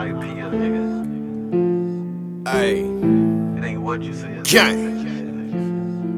my 0.00 0.06
opinion, 0.06 0.50
nigga. 0.62 2.48
Hey, 2.48 2.80
It 3.58 3.64
ain't 3.68 3.82
what 3.82 4.00
you 4.02 4.14
say. 4.14 4.30
it's 4.32 4.50
gang. 4.50 4.78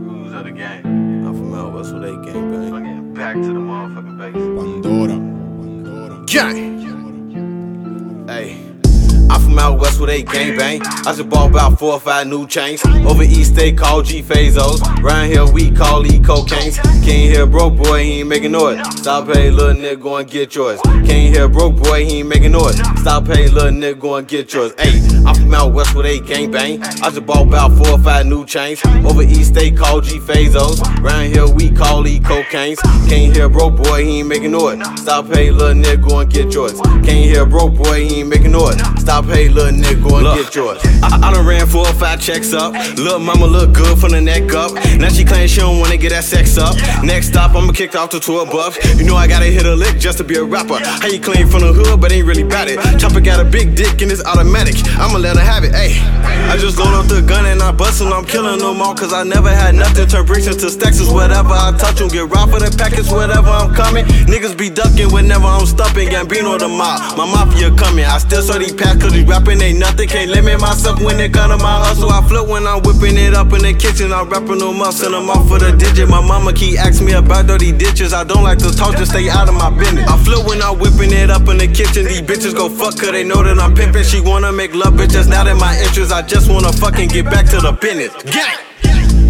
Rules 0.06 0.32
of 0.32 0.44
the 0.44 0.52
game. 0.52 0.86
I'm 1.26 1.34
from 1.34 1.52
out 1.54 1.72
west 1.74 1.92
with 1.92 2.04
a 2.04 2.12
gang 2.24 2.50
bang. 2.52 2.70
Fucking 2.70 3.14
back 3.14 3.34
to 3.34 3.40
the 3.40 3.58
motherfucking 3.58 4.18
base. 4.18 4.34
Pandora. 4.34 5.16
Pandora. 5.18 6.24
Gang. 6.26 6.78
Hey. 8.28 8.61
I'm 9.32 9.40
from 9.40 9.58
out 9.58 9.78
west 9.78 9.98
with 9.98 10.10
a 10.10 10.22
gang 10.22 10.58
bang. 10.58 10.82
I 10.82 11.14
just 11.14 11.26
bought 11.30 11.48
about 11.50 11.78
four 11.78 11.94
or 11.94 12.00
five 12.00 12.26
new 12.26 12.46
chains. 12.46 12.84
Over 12.84 13.22
east 13.22 13.54
they 13.54 13.72
call 13.72 14.02
G 14.02 14.22
Fazos. 14.22 14.82
Round 15.02 15.32
here 15.32 15.50
we 15.50 15.70
call 15.70 16.06
E 16.06 16.18
cocaines. 16.18 16.76
Can't 17.02 17.32
hear 17.32 17.46
broke 17.46 17.76
boy, 17.76 18.04
he 18.04 18.20
ain't 18.20 18.28
making 18.28 18.52
noise. 18.52 18.78
Stop 18.98 19.28
pay, 19.32 19.50
little 19.50 19.74
nigga, 19.74 20.00
go 20.00 20.16
and 20.16 20.28
get 20.28 20.54
yours. 20.54 20.78
Can't 20.82 21.34
hear 21.34 21.48
broke 21.48 21.76
boy, 21.76 22.04
he 22.04 22.18
ain't 22.18 22.28
making 22.28 22.52
noise. 22.52 22.76
Stop 23.00 23.24
pay, 23.24 23.48
little 23.48 23.70
nigga, 23.70 23.98
go 23.98 24.16
and 24.16 24.28
get 24.28 24.52
yours. 24.52 24.74
Hey, 24.76 25.00
I'm 25.26 25.34
from 25.34 25.54
out 25.54 25.72
west 25.72 25.94
where 25.94 26.04
they 26.04 26.20
gang 26.20 26.50
bang. 26.50 26.82
I 26.82 27.10
just 27.10 27.24
bought 27.26 27.46
about 27.46 27.72
four 27.76 27.90
or 27.90 27.98
five 27.98 28.26
new 28.26 28.44
chains. 28.44 28.80
Over 29.04 29.22
east 29.22 29.54
they 29.54 29.70
call 29.70 30.00
G 30.00 30.18
Fazos. 30.18 30.80
Round 31.02 31.32
here 31.32 31.46
we 31.48 31.70
call 31.70 32.06
E 32.06 32.18
cocaines. 32.18 32.78
Can't 33.08 33.34
hear 33.34 33.48
broke 33.48 33.76
boy, 33.76 34.04
he 34.04 34.18
ain't 34.20 34.28
making 34.28 34.52
noise. 34.52 34.78
Stop 35.00 35.30
pay, 35.30 35.50
little 35.50 35.80
nigga, 35.80 36.08
go 36.08 36.18
and 36.20 36.30
get 36.32 36.52
yours. 36.52 36.80
Can't 36.80 37.08
hear 37.08 37.46
broke 37.46 37.74
boy, 37.74 38.06
he 38.06 38.20
ain't 38.20 38.28
making 38.28 38.52
noise. 38.52 38.80
Stop 39.00 39.26
pay, 39.26 39.48
little 39.48 39.72
nigga, 39.72 40.02
go 40.08 40.16
and 40.18 40.42
get 40.42 40.54
yours. 40.54 40.80
I, 41.02 41.18
I 41.22 41.32
done 41.32 41.46
ran 41.46 41.66
four 41.66 41.86
or 41.86 41.94
five 41.94 42.20
checks 42.20 42.52
up. 42.52 42.72
Little 42.96 43.18
mama 43.18 43.46
look 43.46 43.72
good 43.72 43.98
from 43.98 44.12
the 44.12 44.20
neck 44.20 44.52
up. 44.54 44.72
Now 44.98 45.08
she 45.08 45.24
claims 45.24 45.50
she 45.50 45.60
don't 45.60 45.78
wanna 45.78 45.96
get 45.96 46.10
that 46.10 46.24
sex 46.24 46.58
up. 46.58 46.74
Next 47.04 47.28
stop, 47.28 47.54
I'ma 47.54 47.72
kick 47.72 47.94
off 47.94 48.10
to 48.10 48.20
12 48.20 48.50
bucks. 48.50 48.98
You 48.98 49.04
know 49.04 49.16
I 49.16 49.26
gotta 49.28 49.46
hit 49.46 49.66
a 49.66 49.74
lick 49.74 49.98
just 49.98 50.18
to 50.18 50.24
be 50.24 50.36
a 50.36 50.44
rapper. 50.44 50.78
How 50.82 51.06
you 51.06 51.20
claim 51.20 51.48
from 51.48 51.60
the 51.60 51.72
hood, 51.72 52.00
but 52.00 52.10
ain't 52.12 52.26
really 52.26 52.44
bout 52.44 52.68
it. 52.68 52.78
Chopper 52.98 53.20
got 53.20 53.40
a 53.40 53.44
big 53.44 53.74
dick 53.76 54.02
and 54.02 54.10
it's 54.10 54.24
automatic. 54.24 54.74
I'ma 55.12 55.20
let 55.20 55.36
her 55.36 55.44
have 55.44 55.62
it, 55.62 55.76
ayy. 55.76 56.00
I 56.48 56.56
just 56.56 56.78
load 56.78 56.96
up 56.96 57.04
the 57.04 57.20
gun 57.20 57.44
and 57.44 57.60
I 57.60 57.70
bust 57.70 58.00
and 58.00 58.08
I'm 58.08 58.24
killing 58.24 58.60
them 58.60 58.80
all. 58.80 58.94
Cause 58.94 59.12
I 59.12 59.24
never 59.24 59.52
had 59.52 59.74
nothing. 59.74 60.08
Turn 60.08 60.24
bricks 60.24 60.46
into 60.46 60.70
stacks 60.70 61.00
is 61.00 61.12
whatever 61.12 61.52
I 61.52 61.76
touch 61.76 62.00
them. 62.00 62.08
Get 62.08 62.32
robbed 62.32 62.56
for 62.56 62.60
the 62.64 62.72
package, 62.72 63.12
whatever 63.12 63.52
I'm 63.52 63.76
coming. 63.76 64.06
Niggas 64.24 64.56
be 64.56 64.70
ducking 64.72 65.12
whenever 65.12 65.44
I'm 65.44 65.66
stumping. 65.66 66.08
Gambino 66.08 66.56
the 66.56 66.64
mob, 66.64 67.18
my 67.20 67.28
mafia 67.28 67.68
coming. 67.76 68.08
I 68.08 68.16
still 68.24 68.40
saw 68.40 68.56
these 68.56 68.72
packs 68.72 69.04
cause 69.04 69.12
these 69.12 69.28
rapping 69.28 69.60
ain't 69.60 69.78
nothing. 69.78 70.08
Can't 70.08 70.30
limit 70.30 70.58
myself 70.64 70.96
when 71.04 71.20
it 71.20 71.36
come 71.36 71.52
to 71.52 71.60
my 71.60 71.84
hustle. 71.84 72.08
I 72.08 72.24
flip 72.24 72.48
when 72.48 72.66
I'm 72.66 72.80
whipping 72.80 73.20
it 73.20 73.36
up 73.36 73.52
in 73.52 73.68
the 73.68 73.76
kitchen. 73.76 74.16
I'm 74.16 74.32
rapping 74.32 74.64
them 74.64 74.80
up, 74.80 74.96
send 74.96 75.12
them 75.12 75.28
off 75.28 75.44
for 75.44 75.60
the 75.60 75.76
digit. 75.76 76.08
My 76.08 76.24
mama 76.24 76.56
keep 76.56 76.80
asking 76.80 77.04
me 77.04 77.12
about 77.12 77.52
dirty 77.52 77.70
ditches. 77.70 78.14
I 78.16 78.24
don't 78.24 78.44
like 78.44 78.64
to 78.64 78.72
talk, 78.72 78.96
just 78.96 79.12
stay 79.12 79.28
out 79.28 79.44
of 79.44 79.60
my 79.60 79.68
business. 79.68 80.08
I 80.08 80.16
flip 80.24 80.48
when 80.48 80.64
I'm 80.64 80.80
it 81.10 81.30
up 81.30 81.48
in 81.48 81.58
the 81.58 81.66
kitchen. 81.66 82.04
These 82.04 82.22
bitches 82.22 82.54
go 82.54 82.68
fuck 82.68 82.98
cause 82.98 83.10
they 83.10 83.24
know 83.24 83.42
that 83.42 83.58
I'm 83.58 83.74
pimping. 83.74 84.04
She 84.04 84.20
wanna 84.20 84.52
make 84.52 84.74
love, 84.74 84.94
bitch, 84.94 85.12
that's 85.12 85.26
not 85.26 85.48
in 85.48 85.58
my 85.58 85.76
interest. 85.78 86.12
I 86.12 86.22
just 86.22 86.48
wanna 86.48 86.72
fucking 86.72 87.08
get 87.08 87.24
back 87.24 87.46
to 87.46 87.60
the 87.60 87.72
business. 87.72 88.12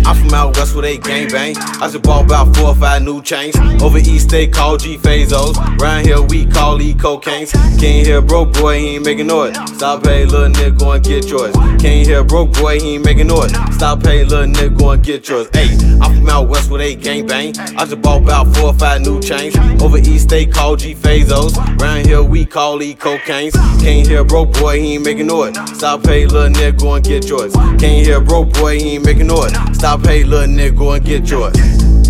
I'm 0.04 0.16
from 0.16 0.34
out 0.34 0.56
west 0.56 0.74
with 0.74 0.84
a 0.84 0.98
gang 0.98 1.28
bang. 1.28 1.56
I 1.56 1.88
just 1.88 2.02
bought 2.02 2.24
about 2.24 2.54
four 2.56 2.68
or 2.68 2.74
five 2.74 3.02
new 3.02 3.22
chains. 3.22 3.56
Over 3.82 3.98
east 3.98 4.30
they 4.30 4.46
call 4.46 4.76
G 4.76 4.96
Fazos. 4.96 5.56
Round 5.78 6.06
here 6.06 6.22
we 6.22 6.46
call 6.46 6.80
E 6.80 6.94
cocaines. 6.94 7.52
Can't 7.80 8.06
hear 8.06 8.20
broke 8.20 8.52
boy, 8.52 8.78
he 8.78 8.96
ain't 8.96 9.04
making 9.04 9.28
noise. 9.28 9.56
Stop 9.76 10.04
pay, 10.04 10.24
little 10.24 10.48
nigga, 10.48 10.78
go 10.78 10.92
and 10.92 11.04
get 11.04 11.28
yours. 11.28 11.54
Can't 11.80 12.06
hear 12.06 12.24
broke 12.24 12.52
boy, 12.52 12.80
he 12.80 12.94
ain't 12.94 13.04
making 13.04 13.28
noise. 13.28 13.52
Stop 13.74 14.02
pay, 14.02 14.24
little 14.24 14.46
nigga, 14.46 14.78
go 14.78 14.90
and 14.90 15.04
get 15.04 15.28
yours. 15.28 15.48
Hey, 15.52 15.76
I'm 16.00 16.16
from 16.16 16.28
out 16.28 16.48
west 16.48 16.70
with 16.70 16.80
a 16.80 16.94
gang 16.94 17.26
bang. 17.26 17.56
I 17.76 17.84
just 17.84 18.00
bought 18.02 18.22
about 18.22 18.54
four 18.56 18.66
or 18.66 18.74
five 18.74 19.02
new 19.02 19.20
chains. 19.20 19.56
Over 19.82 19.98
east 19.98 20.28
they 20.28 20.46
call 20.46 20.76
G 20.76 20.94
Fazos. 20.94 21.56
Round 21.80 22.06
here 22.06 22.22
we 22.22 22.44
call 22.44 22.82
E 22.82 22.94
cocaines. 22.94 23.52
Can't 23.80 24.06
hear 24.06 24.24
broke 24.24 24.52
boy, 24.52 24.80
he 24.80 24.94
ain't 24.94 25.04
making 25.04 25.26
noise. 25.26 25.54
Stop 25.76 26.02
pay, 26.04 26.26
little 26.26 26.48
nigga, 26.50 26.78
go 26.78 26.94
and 26.94 27.04
get 27.04 27.28
yours. 27.28 27.52
Can't 27.54 28.06
hear 28.06 28.20
broke 28.20 28.52
boy, 28.52 28.78
he 28.78 28.94
ain't 28.96 29.04
making 29.04 29.26
noise. 29.26 29.52
Stop 29.76 29.91
pay, 29.98 30.24
little 30.24 30.46
nigga, 30.46 30.76
go 30.76 30.92
and 30.92 31.04
get 31.04 31.28
yours. 31.28 32.01